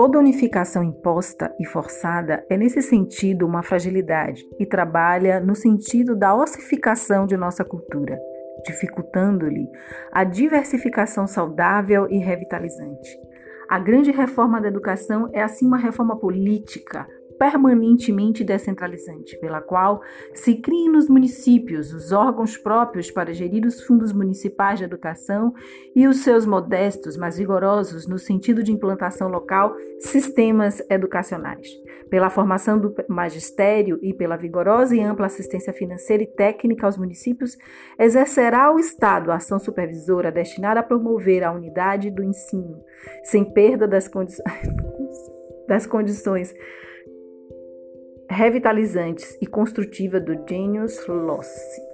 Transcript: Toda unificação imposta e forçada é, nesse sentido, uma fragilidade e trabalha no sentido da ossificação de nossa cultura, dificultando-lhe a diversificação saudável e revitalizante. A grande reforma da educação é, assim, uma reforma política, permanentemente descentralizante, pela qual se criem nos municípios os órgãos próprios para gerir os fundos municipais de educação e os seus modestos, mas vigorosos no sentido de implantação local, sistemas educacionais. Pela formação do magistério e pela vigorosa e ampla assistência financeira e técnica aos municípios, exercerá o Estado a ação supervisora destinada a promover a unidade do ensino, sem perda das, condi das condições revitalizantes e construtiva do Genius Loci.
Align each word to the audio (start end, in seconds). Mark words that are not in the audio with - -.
Toda 0.00 0.16
unificação 0.16 0.84
imposta 0.84 1.52
e 1.58 1.66
forçada 1.66 2.46
é, 2.48 2.56
nesse 2.56 2.80
sentido, 2.80 3.44
uma 3.44 3.64
fragilidade 3.64 4.44
e 4.56 4.64
trabalha 4.64 5.40
no 5.40 5.56
sentido 5.56 6.14
da 6.14 6.36
ossificação 6.36 7.26
de 7.26 7.36
nossa 7.36 7.64
cultura, 7.64 8.16
dificultando-lhe 8.64 9.68
a 10.12 10.22
diversificação 10.22 11.26
saudável 11.26 12.06
e 12.08 12.16
revitalizante. 12.18 13.10
A 13.68 13.80
grande 13.80 14.12
reforma 14.12 14.60
da 14.60 14.68
educação 14.68 15.30
é, 15.32 15.42
assim, 15.42 15.66
uma 15.66 15.78
reforma 15.78 16.16
política, 16.16 17.04
permanentemente 17.38 18.42
descentralizante, 18.42 19.38
pela 19.38 19.60
qual 19.60 20.02
se 20.34 20.56
criem 20.56 20.90
nos 20.90 21.08
municípios 21.08 21.92
os 21.92 22.12
órgãos 22.12 22.56
próprios 22.56 23.10
para 23.10 23.32
gerir 23.32 23.64
os 23.64 23.82
fundos 23.82 24.12
municipais 24.12 24.78
de 24.78 24.84
educação 24.84 25.54
e 25.94 26.06
os 26.06 26.18
seus 26.18 26.44
modestos, 26.44 27.16
mas 27.16 27.38
vigorosos 27.38 28.06
no 28.06 28.18
sentido 28.18 28.62
de 28.62 28.72
implantação 28.72 29.28
local, 29.28 29.74
sistemas 29.98 30.82
educacionais. 30.90 31.68
Pela 32.10 32.30
formação 32.30 32.78
do 32.78 32.94
magistério 33.08 33.98
e 34.02 34.14
pela 34.14 34.36
vigorosa 34.36 34.96
e 34.96 35.00
ampla 35.00 35.26
assistência 35.26 35.72
financeira 35.72 36.22
e 36.22 36.26
técnica 36.26 36.86
aos 36.86 36.96
municípios, 36.96 37.56
exercerá 37.98 38.72
o 38.72 38.78
Estado 38.78 39.30
a 39.30 39.36
ação 39.36 39.58
supervisora 39.58 40.32
destinada 40.32 40.80
a 40.80 40.82
promover 40.82 41.44
a 41.44 41.52
unidade 41.52 42.10
do 42.10 42.24
ensino, 42.24 42.82
sem 43.22 43.44
perda 43.44 43.86
das, 43.86 44.08
condi 44.08 44.34
das 45.68 45.86
condições 45.86 46.54
revitalizantes 48.28 49.36
e 49.40 49.46
construtiva 49.46 50.20
do 50.20 50.44
Genius 50.46 51.06
Loci. 51.06 51.87